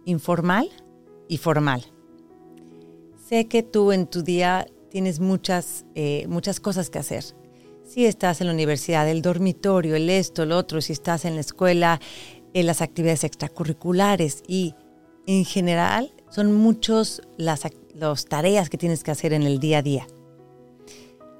informal 0.05 0.69
y 1.27 1.37
formal. 1.37 1.85
Sé 3.29 3.47
que 3.47 3.61
tú 3.63 3.91
en 3.91 4.07
tu 4.07 4.23
día 4.23 4.65
tienes 4.91 5.19
muchas, 5.19 5.85
eh, 5.95 6.25
muchas 6.27 6.59
cosas 6.59 6.89
que 6.89 6.99
hacer 6.99 7.23
si 7.91 8.05
estás 8.05 8.39
en 8.39 8.47
la 8.47 8.53
universidad, 8.53 9.09
el 9.09 9.21
dormitorio, 9.21 9.97
el 9.97 10.09
esto, 10.09 10.43
el 10.43 10.53
otro, 10.53 10.79
si 10.79 10.93
estás 10.93 11.25
en 11.25 11.35
la 11.35 11.41
escuela, 11.41 11.99
las 12.53 12.81
actividades 12.81 13.25
extracurriculares 13.25 14.43
y 14.47 14.75
en 15.27 15.43
general 15.43 16.13
son 16.29 16.53
muchos 16.55 17.21
las, 17.37 17.67
las 17.93 18.25
tareas 18.25 18.69
que 18.69 18.77
tienes 18.77 19.03
que 19.03 19.11
hacer 19.11 19.33
en 19.33 19.43
el 19.43 19.59
día 19.59 19.79
a 19.79 19.81
día. 19.81 20.07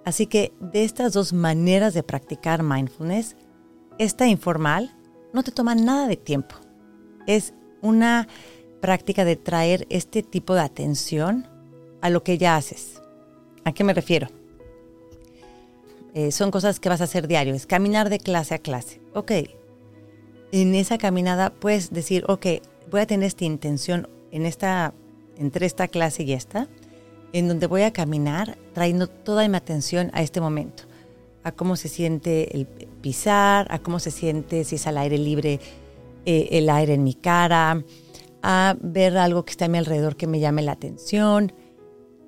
Así 0.04 0.28
que 0.28 0.52
de 0.60 0.84
estas 0.84 1.14
dos 1.14 1.32
maneras 1.32 1.94
de 1.94 2.04
practicar 2.04 2.64
mindfulness, 2.64 3.38
esta 3.98 4.28
informal 4.28 4.94
no 5.32 5.44
te 5.44 5.52
toma 5.52 5.76
nada 5.76 6.08
de 6.08 6.18
tiempo. 6.18 6.56
Es 7.28 7.54
una 7.82 8.28
práctica 8.82 9.24
de 9.24 9.38
traer 9.38 9.86
este 9.90 10.22
tipo 10.22 10.54
de 10.54 10.62
atención 10.62 11.48
a 12.02 12.10
lo 12.10 12.24
que 12.24 12.38
ya 12.38 12.58
haces. 12.58 13.01
¿A 13.64 13.72
qué 13.74 13.84
me 13.84 13.94
refiero? 13.94 14.28
Eh, 16.14 16.32
son 16.32 16.52
cosas 16.52 16.80
que 16.80 16.90
vas 16.90 17.02
a 17.02 17.06
hacer 17.06 17.28
diario, 17.28 17.54
es 17.54 17.66
caminar 17.66 18.10
de 18.10 18.20
clase 18.20 18.56
a 18.56 18.60
clase. 18.60 19.00
Ok, 19.14 19.32
en 20.52 20.76
esa 20.76 20.98
caminada 20.98 21.52
puedes 21.52 21.92
decir, 21.92 22.26
ok, 22.28 22.46
voy 22.90 23.02
a 23.02 23.08
tener 23.08 23.28
esta 23.28 23.46
intención 23.46 24.10
en 24.32 24.46
esta, 24.46 24.94
entre 25.38 25.66
esta 25.66 25.88
clase 25.88 26.24
y 26.24 26.34
esta, 26.34 26.68
en 27.32 27.48
donde 27.48 27.68
voy 27.68 27.84
a 27.84 27.94
caminar 27.94 28.58
trayendo 28.74 29.08
toda 29.08 29.48
mi 29.48 29.56
atención 29.56 30.12
a 30.14 30.22
este 30.22 30.42
momento, 30.42 30.84
a 31.44 31.54
cómo 31.54 31.78
se 31.78 31.88
siente 31.88 32.56
el 32.58 32.68
pisar, 32.68 33.68
a 33.70 33.80
cómo 33.80 34.00
se 34.00 34.12
siente 34.12 34.66
si 34.66 34.76
es 34.76 34.88
al 34.88 34.98
aire 34.98 35.18
libre 35.18 35.62
eh, 36.26 36.50
el 36.52 36.70
aire 36.70 36.96
en 36.96 37.04
mi 37.04 37.14
cara, 37.14 37.84
a 38.44 38.76
ver 38.82 39.18
algo 39.18 39.46
que 39.46 39.52
está 39.52 39.66
a 39.66 39.70
mi 39.70 39.78
alrededor 39.78 40.18
que 40.18 40.28
me 40.28 40.40
llame 40.40 40.62
la 40.62 40.74
atención 40.74 41.54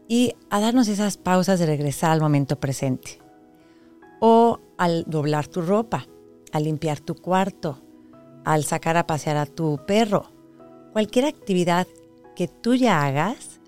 y 0.08 0.34
a 0.50 0.60
darnos 0.60 0.88
esas 0.88 1.18
pausas 1.18 1.60
de 1.60 1.66
regresar 1.66 2.12
al 2.12 2.22
momento 2.22 2.60
presente. 2.60 3.20
O 4.20 4.60
al 4.78 5.04
doblar 5.08 5.48
tu 5.48 5.62
ropa, 5.62 6.08
al 6.52 6.64
limpiar 6.66 7.00
tu 7.00 7.16
cuarto, 7.16 7.82
al 8.46 8.64
sacar 8.64 8.98
a 8.98 9.08
pasear 9.08 9.38
a 9.38 9.46
tu 9.46 9.80
perro. 9.86 10.32
Cualquier 10.92 11.26
actividad 11.26 11.88
que 12.36 12.48
tú 12.48 12.76
ya 12.76 13.06
hagas, 13.06 13.60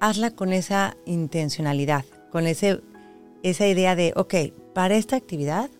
hazla 0.00 0.30
con 0.30 0.52
esa 0.52 0.96
intencionalidad, 1.06 2.04
con 2.30 2.46
ese, 2.46 2.80
esa 3.42 3.66
idea 3.66 3.96
de, 3.96 4.12
ok, 4.16 4.34
para 4.74 4.96
esta 4.96 5.16
actividad 5.16 5.70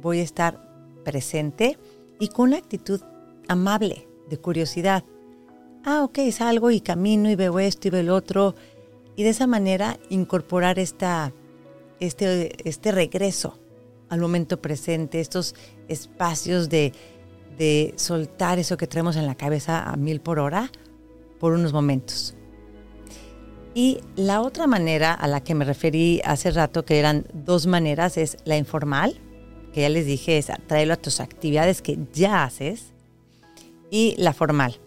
voy 0.00 0.20
a 0.20 0.24
estar 0.24 0.70
presente 1.04 1.78
y 2.18 2.28
con 2.28 2.48
una 2.48 2.58
actitud 2.58 3.00
amable, 3.48 4.06
de 4.28 4.38
curiosidad. 4.38 5.04
Ah, 5.84 6.04
ok, 6.04 6.18
salgo 6.30 6.70
y 6.70 6.80
camino 6.80 7.30
y 7.30 7.34
veo 7.34 7.58
esto 7.58 7.88
y 7.88 7.90
veo 7.90 8.00
el 8.00 8.10
otro. 8.10 8.54
Y 9.20 9.22
de 9.22 9.28
esa 9.28 9.46
manera 9.46 9.98
incorporar 10.08 10.78
esta, 10.78 11.34
este, 12.00 12.66
este 12.66 12.90
regreso 12.90 13.58
al 14.08 14.18
momento 14.18 14.62
presente, 14.62 15.20
estos 15.20 15.54
espacios 15.88 16.70
de, 16.70 16.94
de 17.58 17.92
soltar 17.96 18.58
eso 18.58 18.78
que 18.78 18.86
traemos 18.86 19.16
en 19.16 19.26
la 19.26 19.34
cabeza 19.34 19.82
a 19.82 19.94
mil 19.96 20.22
por 20.22 20.38
hora 20.38 20.72
por 21.38 21.52
unos 21.52 21.74
momentos. 21.74 22.34
Y 23.74 23.98
la 24.16 24.40
otra 24.40 24.66
manera 24.66 25.12
a 25.12 25.28
la 25.28 25.44
que 25.44 25.54
me 25.54 25.66
referí 25.66 26.22
hace 26.24 26.50
rato, 26.50 26.86
que 26.86 26.98
eran 26.98 27.26
dos 27.34 27.66
maneras, 27.66 28.16
es 28.16 28.38
la 28.46 28.56
informal, 28.56 29.20
que 29.74 29.82
ya 29.82 29.90
les 29.90 30.06
dije, 30.06 30.38
es 30.38 30.50
traerlo 30.66 30.94
a 30.94 30.96
tus 30.96 31.20
actividades 31.20 31.82
que 31.82 31.98
ya 32.14 32.42
haces, 32.42 32.94
y 33.90 34.14
la 34.16 34.32
formal. 34.32 34.80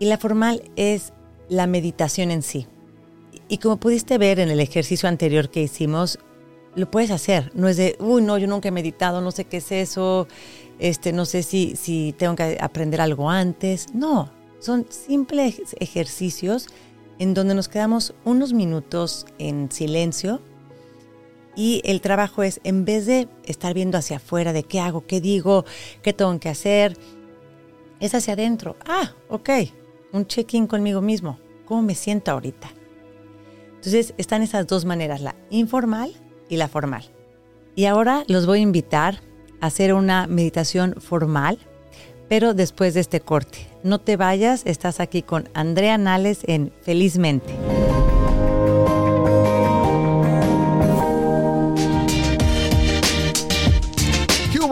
Y 0.00 0.06
la 0.06 0.18
formal 0.18 0.64
es 0.74 1.12
la 1.48 1.68
meditación 1.68 2.32
en 2.32 2.42
sí. 2.42 2.66
Y 3.48 3.58
como 3.58 3.76
pudiste 3.76 4.18
ver 4.18 4.40
en 4.40 4.50
el 4.50 4.60
ejercicio 4.60 5.08
anterior 5.08 5.50
que 5.50 5.62
hicimos, 5.62 6.18
lo 6.74 6.90
puedes 6.90 7.10
hacer. 7.10 7.50
No 7.54 7.68
es 7.68 7.76
de, 7.76 7.96
uy, 8.00 8.22
no, 8.22 8.38
yo 8.38 8.46
nunca 8.46 8.68
he 8.68 8.72
meditado, 8.72 9.20
no 9.20 9.30
sé 9.30 9.44
qué 9.44 9.58
es 9.58 9.72
eso, 9.72 10.28
este, 10.78 11.12
no 11.12 11.24
sé 11.24 11.42
si, 11.42 11.76
si 11.76 12.14
tengo 12.18 12.36
que 12.36 12.58
aprender 12.60 13.00
algo 13.00 13.30
antes. 13.30 13.94
No, 13.94 14.30
son 14.58 14.86
simples 14.90 15.60
ejercicios 15.78 16.68
en 17.18 17.34
donde 17.34 17.54
nos 17.54 17.68
quedamos 17.68 18.14
unos 18.24 18.52
minutos 18.52 19.26
en 19.38 19.70
silencio 19.70 20.40
y 21.56 21.80
el 21.84 22.02
trabajo 22.02 22.42
es, 22.42 22.60
en 22.64 22.84
vez 22.84 23.06
de 23.06 23.28
estar 23.44 23.72
viendo 23.72 23.96
hacia 23.96 24.18
afuera 24.18 24.52
de 24.52 24.62
qué 24.62 24.78
hago, 24.78 25.06
qué 25.06 25.22
digo, 25.22 25.64
qué 26.02 26.12
tengo 26.12 26.38
que 26.38 26.50
hacer, 26.50 26.98
es 27.98 28.14
hacia 28.14 28.34
adentro. 28.34 28.76
Ah, 28.86 29.14
ok, 29.30 29.50
un 30.12 30.26
check-in 30.26 30.66
conmigo 30.66 31.00
mismo. 31.00 31.38
¿Cómo 31.64 31.80
me 31.80 31.94
siento 31.94 32.30
ahorita? 32.30 32.70
Entonces 33.86 34.14
están 34.18 34.42
esas 34.42 34.66
dos 34.66 34.84
maneras, 34.84 35.20
la 35.20 35.36
informal 35.48 36.10
y 36.48 36.56
la 36.56 36.66
formal. 36.66 37.04
Y 37.76 37.84
ahora 37.84 38.24
los 38.26 38.44
voy 38.44 38.58
a 38.58 38.62
invitar 38.62 39.20
a 39.60 39.66
hacer 39.66 39.94
una 39.94 40.26
meditación 40.26 40.96
formal, 40.98 41.60
pero 42.28 42.52
después 42.52 42.94
de 42.94 43.00
este 43.00 43.20
corte. 43.20 43.58
No 43.84 44.00
te 44.00 44.16
vayas, 44.16 44.62
estás 44.66 44.98
aquí 44.98 45.22
con 45.22 45.48
Andrea 45.54 45.98
Nales 45.98 46.40
en 46.48 46.72
Felizmente. 46.82 47.54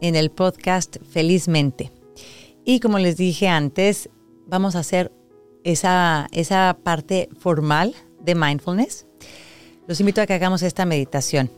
en 0.00 0.16
el 0.16 0.30
podcast 0.30 0.96
Felizmente. 1.10 1.92
Y 2.64 2.80
como 2.80 2.98
les 2.98 3.16
dije 3.16 3.48
antes, 3.48 4.08
vamos 4.46 4.76
a 4.76 4.80
hacer 4.80 5.12
esa, 5.64 6.28
esa 6.32 6.78
parte 6.82 7.28
formal 7.38 7.94
de 8.20 8.34
mindfulness. 8.34 9.06
Los 9.86 10.00
invito 10.00 10.20
a 10.20 10.26
que 10.26 10.34
hagamos 10.34 10.62
esta 10.62 10.84
meditación. 10.84 11.50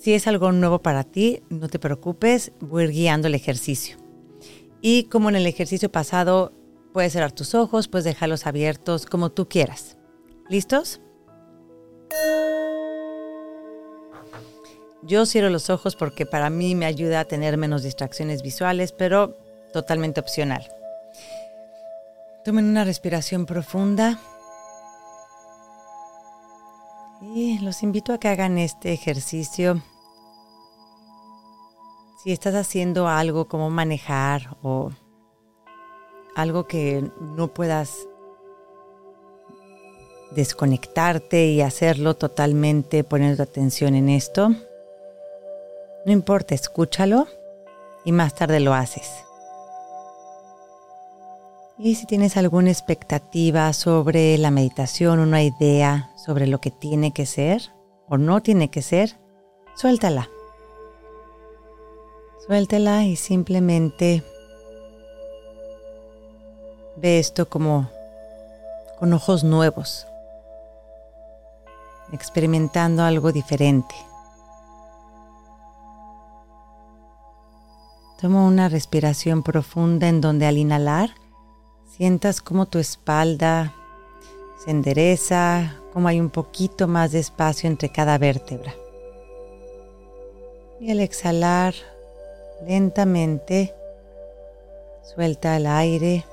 Si 0.00 0.12
es 0.12 0.26
algo 0.26 0.52
nuevo 0.52 0.80
para 0.80 1.02
ti, 1.02 1.42
no 1.48 1.68
te 1.68 1.78
preocupes, 1.78 2.52
voy 2.60 2.82
a 2.82 2.86
ir 2.86 2.92
guiando 2.92 3.28
el 3.28 3.34
ejercicio. 3.34 3.96
Y 4.80 5.04
como 5.04 5.30
en 5.30 5.36
el 5.36 5.46
ejercicio 5.46 5.90
pasado, 5.90 6.52
puedes 6.92 7.14
cerrar 7.14 7.32
tus 7.32 7.54
ojos, 7.54 7.88
puedes 7.88 8.04
dejarlos 8.04 8.46
abiertos, 8.46 9.06
como 9.06 9.30
tú 9.32 9.48
quieras. 9.48 9.96
¿Listos? 10.48 11.00
Yo 15.06 15.26
cierro 15.26 15.50
los 15.50 15.68
ojos 15.68 15.96
porque 15.96 16.24
para 16.24 16.48
mí 16.48 16.74
me 16.74 16.86
ayuda 16.86 17.20
a 17.20 17.24
tener 17.26 17.58
menos 17.58 17.82
distracciones 17.82 18.42
visuales, 18.42 18.92
pero 18.92 19.36
totalmente 19.70 20.20
opcional. 20.20 20.66
Tomen 22.42 22.64
una 22.64 22.84
respiración 22.84 23.44
profunda. 23.44 24.18
Y 27.34 27.58
los 27.58 27.82
invito 27.82 28.14
a 28.14 28.18
que 28.18 28.28
hagan 28.28 28.56
este 28.56 28.92
ejercicio. 28.92 29.82
Si 32.22 32.32
estás 32.32 32.54
haciendo 32.54 33.06
algo 33.06 33.46
como 33.46 33.68
manejar 33.68 34.56
o 34.62 34.90
algo 36.34 36.66
que 36.66 37.10
no 37.20 37.48
puedas 37.48 38.08
desconectarte 40.34 41.46
y 41.46 41.60
hacerlo 41.60 42.16
totalmente 42.16 43.04
poniendo 43.04 43.42
atención 43.42 43.94
en 43.94 44.08
esto, 44.08 44.54
no 46.04 46.12
importa, 46.12 46.54
escúchalo 46.54 47.26
y 48.04 48.12
más 48.12 48.34
tarde 48.34 48.60
lo 48.60 48.74
haces. 48.74 49.24
Y 51.78 51.96
si 51.96 52.06
tienes 52.06 52.36
alguna 52.36 52.70
expectativa 52.70 53.72
sobre 53.72 54.38
la 54.38 54.50
meditación, 54.50 55.18
una 55.18 55.42
idea 55.42 56.12
sobre 56.16 56.46
lo 56.46 56.60
que 56.60 56.70
tiene 56.70 57.12
que 57.12 57.26
ser 57.26 57.62
o 58.08 58.16
no 58.16 58.42
tiene 58.42 58.70
que 58.70 58.82
ser, 58.82 59.18
suéltala. 59.74 60.28
Suéltala 62.46 63.04
y 63.04 63.16
simplemente 63.16 64.22
ve 66.96 67.18
esto 67.18 67.48
como 67.48 67.90
con 68.98 69.12
ojos 69.12 69.42
nuevos, 69.42 70.06
experimentando 72.12 73.02
algo 73.02 73.32
diferente. 73.32 73.94
Toma 78.20 78.46
una 78.46 78.68
respiración 78.68 79.42
profunda 79.42 80.08
en 80.08 80.20
donde 80.20 80.46
al 80.46 80.56
inhalar 80.56 81.10
sientas 81.96 82.40
como 82.40 82.66
tu 82.66 82.78
espalda 82.78 83.74
se 84.64 84.70
endereza, 84.70 85.74
como 85.92 86.08
hay 86.08 86.20
un 86.20 86.30
poquito 86.30 86.88
más 86.88 87.12
de 87.12 87.18
espacio 87.18 87.68
entre 87.68 87.90
cada 87.90 88.16
vértebra. 88.18 88.74
Y 90.80 90.90
al 90.90 91.00
exhalar 91.00 91.74
lentamente, 92.66 93.74
suelta 95.14 95.56
el 95.56 95.66
aire 95.66 96.24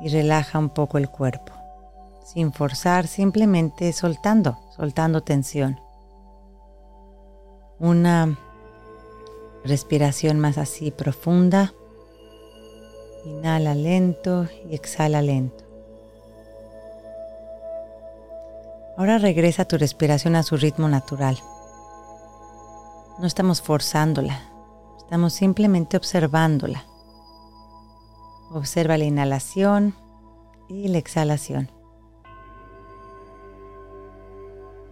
y 0.00 0.08
relaja 0.08 0.58
un 0.58 0.70
poco 0.70 0.98
el 0.98 1.08
cuerpo, 1.08 1.52
sin 2.24 2.52
forzar, 2.52 3.06
simplemente 3.06 3.92
soltando, 3.92 4.58
soltando 4.74 5.22
tensión. 5.22 5.80
Una 7.78 8.36
respiración 9.64 10.40
más 10.40 10.58
así 10.58 10.90
profunda. 10.90 11.74
Inhala 13.24 13.74
lento 13.74 14.48
y 14.68 14.74
exhala 14.74 15.22
lento. 15.22 15.64
Ahora 18.96 19.18
regresa 19.18 19.64
tu 19.64 19.78
respiración 19.78 20.36
a 20.36 20.42
su 20.42 20.56
ritmo 20.56 20.88
natural. 20.88 21.38
No 23.18 23.26
estamos 23.26 23.62
forzándola, 23.62 24.42
estamos 24.98 25.32
simplemente 25.32 25.96
observándola. 25.96 26.84
Observa 28.50 28.98
la 28.98 29.04
inhalación 29.04 29.94
y 30.68 30.88
la 30.88 30.98
exhalación. 30.98 31.70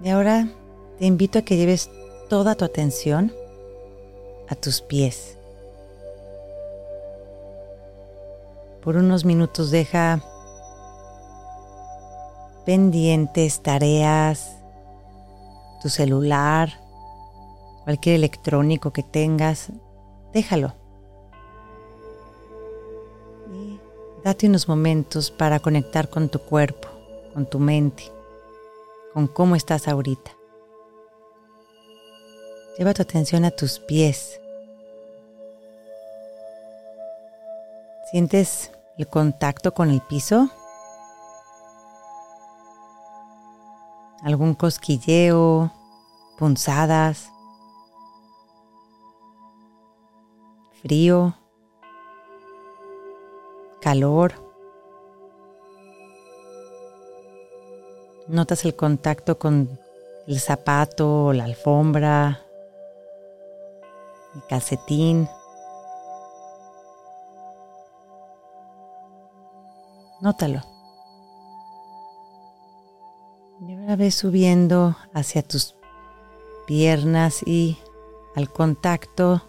Y 0.03 0.09
ahora 0.09 0.49
te 0.99 1.05
invito 1.05 1.39
a 1.39 1.43
que 1.43 1.57
lleves 1.57 1.91
toda 2.29 2.55
tu 2.55 2.65
atención 2.65 3.33
a 4.51 4.55
tus 4.57 4.83
pies. 4.83 5.39
Por 8.83 8.97
unos 8.97 9.25
minutos 9.25 9.71
deja 9.71 10.23
pendientes, 12.67 13.63
tareas, 13.63 14.57
tu 15.81 15.89
celular, 15.89 16.71
cualquier 17.85 18.17
electrónico 18.17 18.93
que 18.93 19.03
tengas, 19.03 19.71
déjalo. 20.33 20.75
Date 24.25 24.49
unos 24.49 24.69
momentos 24.69 25.31
para 25.31 25.61
conectar 25.61 26.11
con 26.11 26.29
tu 26.29 26.41
cuerpo, 26.41 26.89
con 27.33 27.47
tu 27.47 27.59
mente, 27.59 28.05
con 29.15 29.27
cómo 29.27 29.57
estás 29.57 29.89
ahorita. 29.89 30.33
Lleva 32.77 32.95
tu 32.95 33.03
atención 33.03 33.45
a 33.45 33.51
tus 33.51 33.79
pies. 33.79 34.40
¿Sientes 38.11 38.73
el 38.99 39.09
contacto 39.09 39.73
con 39.73 39.91
el 39.91 40.01
piso? 40.01 40.51
¿Algún 44.23 44.55
cosquilleo? 44.55 45.73
¿Punzadas? 46.39 47.31
¿Frío? 50.83 51.35
calor. 53.81 54.35
Notas 58.29 58.65
el 58.65 58.77
contacto 58.77 59.39
con 59.39 59.79
el 60.29 60.39
zapato 60.39 61.33
la 61.33 61.45
alfombra, 61.45 62.41
el 64.37 64.47
calcetín. 64.49 65.29
Nótalo. 70.21 70.63
Y 73.67 73.75
ahora 73.75 73.97
ves 73.97 74.15
subiendo 74.15 74.97
hacia 75.15 75.43
tus 75.43 75.77
piernas 76.67 77.43
y 77.47 77.79
al 78.35 78.51
contacto 78.51 79.43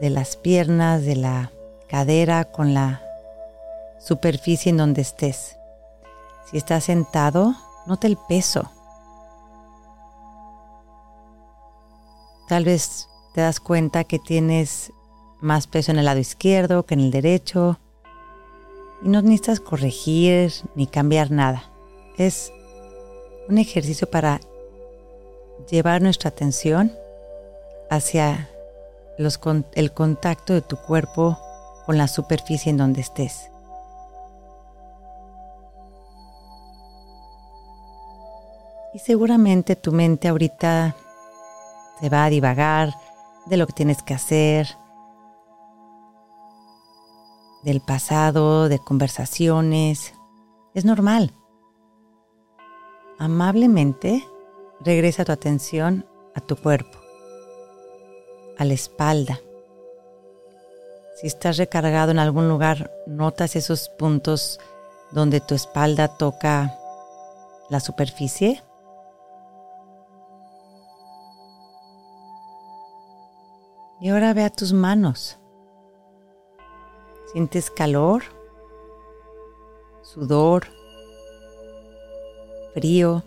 de 0.00 0.10
las 0.10 0.36
piernas, 0.36 1.04
de 1.04 1.16
la 1.16 1.52
cadera 1.88 2.44
con 2.44 2.74
la 2.74 3.02
superficie 4.00 4.70
en 4.70 4.76
donde 4.76 5.02
estés. 5.02 5.56
Si 6.50 6.56
estás 6.56 6.84
sentado, 6.84 7.54
nota 7.86 8.06
el 8.06 8.16
peso. 8.28 8.70
Tal 12.48 12.64
vez 12.64 13.08
te 13.34 13.40
das 13.40 13.60
cuenta 13.60 14.04
que 14.04 14.18
tienes 14.18 14.92
más 15.40 15.66
peso 15.66 15.92
en 15.92 15.98
el 15.98 16.04
lado 16.04 16.20
izquierdo 16.20 16.84
que 16.84 16.94
en 16.94 17.00
el 17.00 17.10
derecho 17.10 17.78
y 19.04 19.08
no 19.08 19.22
necesitas 19.22 19.60
corregir 19.60 20.52
ni 20.74 20.86
cambiar 20.86 21.30
nada. 21.30 21.64
Es 22.18 22.52
un 23.48 23.58
ejercicio 23.58 24.08
para 24.10 24.40
llevar 25.70 26.02
nuestra 26.02 26.30
atención 26.30 26.92
hacia 27.90 28.48
el 29.74 29.92
contacto 29.92 30.54
de 30.54 30.62
tu 30.62 30.76
cuerpo 30.76 31.38
con 31.86 31.98
la 31.98 32.08
superficie 32.08 32.70
en 32.70 32.76
donde 32.76 33.00
estés. 33.00 33.50
Y 38.94 38.98
seguramente 38.98 39.74
tu 39.74 39.90
mente 39.90 40.28
ahorita 40.28 40.94
se 42.00 42.08
va 42.08 42.24
a 42.24 42.30
divagar 42.30 42.92
de 43.46 43.56
lo 43.56 43.66
que 43.66 43.72
tienes 43.72 44.02
que 44.02 44.14
hacer, 44.14 44.68
del 47.62 47.80
pasado, 47.80 48.68
de 48.68 48.78
conversaciones. 48.78 50.14
Es 50.74 50.84
normal. 50.84 51.32
Amablemente 53.18 54.26
regresa 54.80 55.24
tu 55.24 55.32
atención 55.32 56.06
a 56.34 56.40
tu 56.40 56.56
cuerpo, 56.56 56.98
a 58.58 58.64
la 58.64 58.74
espalda 58.74 59.38
si 61.22 61.28
estás 61.28 61.56
recargado 61.56 62.10
en 62.10 62.18
algún 62.18 62.48
lugar, 62.48 62.90
notas 63.06 63.54
esos 63.54 63.88
puntos 63.90 64.58
donde 65.12 65.38
tu 65.38 65.54
espalda 65.54 66.08
toca 66.08 66.76
la 67.70 67.78
superficie. 67.78 68.60
Y 74.00 74.08
ahora 74.08 74.34
ve 74.34 74.42
a 74.42 74.50
tus 74.50 74.72
manos. 74.72 75.38
¿Sientes 77.32 77.70
calor? 77.70 78.24
¿Sudor? 80.02 80.66
¿Frío? 82.74 83.22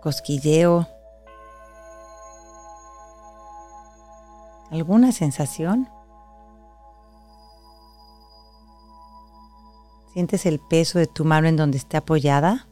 ¿Cosquilleo? 0.00 0.88
¿Alguna 4.70 5.12
sensación? 5.12 5.90
¿Sientes 10.14 10.46
el 10.46 10.60
peso 10.60 10.98
de 10.98 11.08
tu 11.08 11.26
mano 11.26 11.46
en 11.46 11.56
donde 11.56 11.76
esté 11.76 11.98
apoyada? 11.98 12.66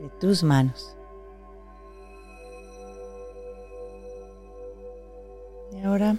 De 0.00 0.08
tus 0.18 0.42
manos. 0.42 0.96
Ahora, 5.92 6.16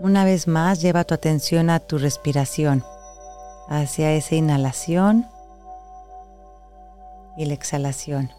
una 0.00 0.24
vez 0.24 0.48
más, 0.48 0.80
lleva 0.80 1.04
tu 1.04 1.12
atención 1.12 1.68
a 1.68 1.80
tu 1.80 1.98
respiración, 1.98 2.82
hacia 3.68 4.12
esa 4.12 4.34
inhalación 4.36 5.26
y 7.36 7.44
la 7.44 7.52
exhalación. 7.52 8.30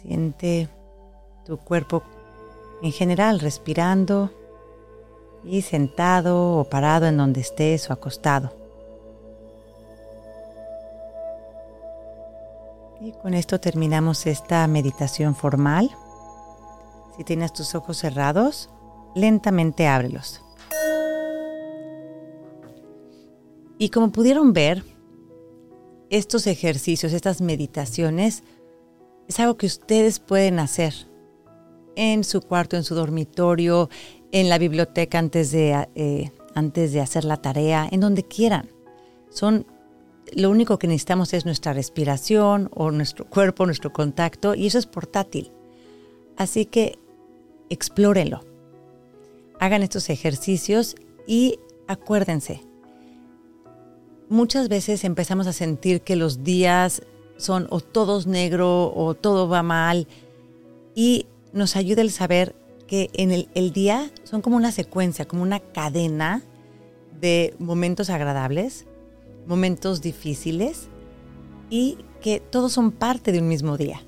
Siente 0.00 0.70
tu 1.44 1.58
cuerpo 1.58 2.02
en 2.82 2.92
general 2.92 3.38
respirando 3.38 4.30
y 5.44 5.60
sentado 5.60 6.56
o 6.56 6.64
parado 6.64 7.06
en 7.06 7.18
donde 7.18 7.42
estés 7.42 7.90
o 7.90 7.92
acostado. 7.92 8.59
Con 13.22 13.34
esto 13.34 13.60
terminamos 13.60 14.26
esta 14.26 14.66
meditación 14.66 15.34
formal. 15.34 15.90
Si 17.16 17.24
tienes 17.24 17.52
tus 17.52 17.74
ojos 17.74 17.98
cerrados, 17.98 18.70
lentamente 19.14 19.86
ábrelos. 19.86 20.42
Y 23.78 23.88
como 23.88 24.12
pudieron 24.12 24.52
ver, 24.52 24.84
estos 26.10 26.46
ejercicios, 26.46 27.12
estas 27.12 27.40
meditaciones, 27.40 28.42
es 29.28 29.40
algo 29.40 29.56
que 29.56 29.66
ustedes 29.66 30.18
pueden 30.18 30.58
hacer 30.58 30.94
en 31.96 32.24
su 32.24 32.42
cuarto, 32.42 32.76
en 32.76 32.84
su 32.84 32.94
dormitorio, 32.94 33.88
en 34.32 34.48
la 34.48 34.58
biblioteca 34.58 35.18
antes 35.18 35.50
de, 35.50 35.88
eh, 35.94 36.32
antes 36.54 36.92
de 36.92 37.00
hacer 37.00 37.24
la 37.24 37.38
tarea, 37.38 37.88
en 37.90 38.00
donde 38.00 38.24
quieran. 38.24 38.70
Son 39.30 39.66
lo 40.34 40.50
único 40.50 40.78
que 40.78 40.86
necesitamos 40.86 41.32
es 41.34 41.44
nuestra 41.44 41.72
respiración 41.72 42.70
o 42.74 42.90
nuestro 42.90 43.24
cuerpo, 43.26 43.66
nuestro 43.66 43.92
contacto, 43.92 44.54
y 44.54 44.66
eso 44.66 44.78
es 44.78 44.86
portátil. 44.86 45.52
Así 46.36 46.64
que 46.64 46.98
explórenlo. 47.68 48.44
Hagan 49.58 49.82
estos 49.82 50.10
ejercicios 50.10 50.96
y 51.26 51.58
acuérdense. 51.86 52.62
Muchas 54.28 54.68
veces 54.68 55.04
empezamos 55.04 55.46
a 55.46 55.52
sentir 55.52 56.02
que 56.02 56.16
los 56.16 56.44
días 56.44 57.02
son 57.36 57.66
o 57.70 57.80
todos 57.80 58.26
negro 58.26 58.92
o 58.94 59.14
todo 59.14 59.48
va 59.48 59.62
mal 59.62 60.06
y 60.94 61.26
nos 61.52 61.76
ayuda 61.76 62.02
el 62.02 62.10
saber 62.10 62.54
que 62.86 63.10
en 63.14 63.32
el, 63.32 63.48
el 63.54 63.72
día 63.72 64.10
son 64.24 64.40
como 64.42 64.56
una 64.56 64.72
secuencia, 64.72 65.26
como 65.26 65.42
una 65.42 65.60
cadena 65.60 66.42
de 67.20 67.54
momentos 67.58 68.10
agradables, 68.10 68.86
momentos 69.50 70.00
difíciles 70.00 70.88
y 71.68 71.98
que 72.22 72.38
todos 72.38 72.72
son 72.72 72.92
parte 72.92 73.32
de 73.32 73.40
un 73.40 73.48
mismo 73.48 73.76
día. 73.76 74.00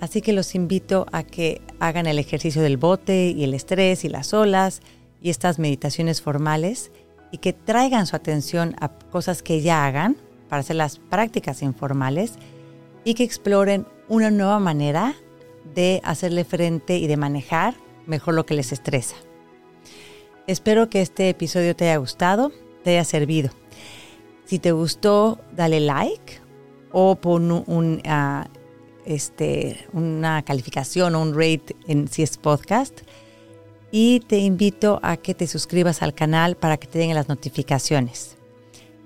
Así 0.00 0.20
que 0.20 0.32
los 0.32 0.54
invito 0.54 1.06
a 1.12 1.22
que 1.22 1.62
hagan 1.78 2.06
el 2.06 2.18
ejercicio 2.18 2.60
del 2.60 2.76
bote 2.76 3.28
y 3.28 3.44
el 3.44 3.54
estrés 3.54 4.04
y 4.04 4.08
las 4.08 4.34
olas 4.34 4.82
y 5.22 5.30
estas 5.30 5.58
meditaciones 5.58 6.20
formales 6.20 6.90
y 7.30 7.38
que 7.38 7.52
traigan 7.52 8.06
su 8.06 8.16
atención 8.16 8.74
a 8.80 8.88
cosas 8.88 9.42
que 9.42 9.62
ya 9.62 9.86
hagan 9.86 10.16
para 10.48 10.60
hacer 10.60 10.76
las 10.76 10.98
prácticas 10.98 11.62
informales 11.62 12.34
y 13.04 13.14
que 13.14 13.24
exploren 13.24 13.86
una 14.08 14.30
nueva 14.30 14.58
manera 14.58 15.14
de 15.74 16.00
hacerle 16.04 16.44
frente 16.44 16.98
y 16.98 17.06
de 17.06 17.16
manejar 17.16 17.74
mejor 18.06 18.34
lo 18.34 18.44
que 18.44 18.54
les 18.54 18.72
estresa. 18.72 19.16
Espero 20.48 20.90
que 20.90 21.00
este 21.00 21.28
episodio 21.28 21.76
te 21.76 21.84
haya 21.84 21.96
gustado, 21.96 22.52
te 22.82 22.90
haya 22.90 23.04
servido. 23.04 23.50
Si 24.46 24.58
te 24.60 24.72
gustó, 24.72 25.40
dale 25.54 25.80
like 25.80 26.40
o 26.92 27.16
pon 27.16 27.50
un, 27.66 28.00
ah, 28.06 28.46
este, 29.04 29.86
una 29.92 30.42
calificación 30.42 31.14
o 31.14 31.20
un 31.20 31.34
rate 31.34 31.76
en 31.88 32.08
si 32.08 32.22
es 32.22 32.38
podcast. 32.38 33.00
Y 33.90 34.20
te 34.20 34.38
invito 34.38 35.00
a 35.02 35.16
que 35.16 35.34
te 35.34 35.46
suscribas 35.46 36.00
al 36.02 36.14
canal 36.14 36.56
para 36.56 36.76
que 36.76 36.86
te 36.86 37.00
den 37.00 37.14
las 37.14 37.28
notificaciones. 37.28 38.36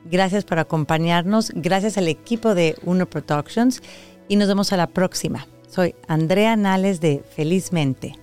Gracias 0.04 0.44
por 0.44 0.58
acompañarnos, 0.58 1.52
gracias 1.54 1.98
al 1.98 2.08
equipo 2.08 2.54
de 2.54 2.76
Uno 2.84 3.06
Productions 3.06 3.82
y 4.28 4.36
nos 4.36 4.48
vemos 4.48 4.72
a 4.72 4.76
la 4.76 4.88
próxima. 4.88 5.46
Soy 5.68 5.94
Andrea 6.08 6.56
Nales 6.56 7.00
de 7.00 7.22
Felizmente. 7.34 8.19